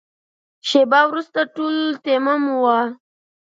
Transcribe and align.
شېبه 0.69 0.99
وروسته 1.09 1.39
ټولو 1.55 1.85
تيمم 2.03 2.41
وواهه. 2.51 2.85